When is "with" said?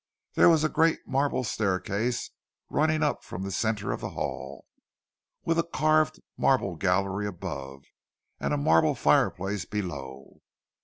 5.45-5.59